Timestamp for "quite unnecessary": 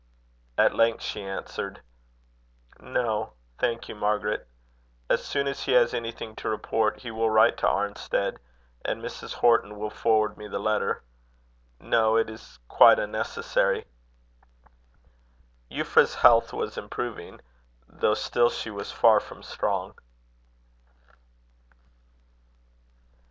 12.67-13.85